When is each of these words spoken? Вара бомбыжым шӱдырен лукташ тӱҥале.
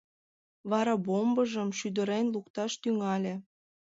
Вара 0.71 0.93
бомбыжым 1.05 1.69
шӱдырен 1.77 2.25
лукташ 2.33 2.71
тӱҥале. 2.81 3.33